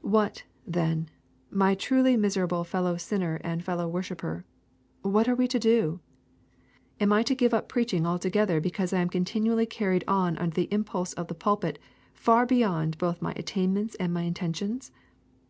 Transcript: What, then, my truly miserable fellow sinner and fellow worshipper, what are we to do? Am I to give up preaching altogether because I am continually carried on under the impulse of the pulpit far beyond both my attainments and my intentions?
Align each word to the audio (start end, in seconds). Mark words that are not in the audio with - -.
What, 0.00 0.44
then, 0.66 1.10
my 1.50 1.74
truly 1.74 2.16
miserable 2.16 2.64
fellow 2.64 2.96
sinner 2.96 3.38
and 3.44 3.62
fellow 3.62 3.86
worshipper, 3.86 4.46
what 5.02 5.28
are 5.28 5.34
we 5.34 5.46
to 5.48 5.58
do? 5.58 6.00
Am 6.98 7.12
I 7.12 7.22
to 7.24 7.34
give 7.34 7.52
up 7.52 7.68
preaching 7.68 8.06
altogether 8.06 8.58
because 8.58 8.94
I 8.94 9.02
am 9.02 9.10
continually 9.10 9.66
carried 9.66 10.04
on 10.08 10.38
under 10.38 10.54
the 10.54 10.68
impulse 10.72 11.12
of 11.12 11.28
the 11.28 11.34
pulpit 11.34 11.78
far 12.14 12.46
beyond 12.46 12.96
both 12.96 13.20
my 13.20 13.32
attainments 13.36 13.96
and 13.96 14.14
my 14.14 14.22
intentions? 14.22 14.92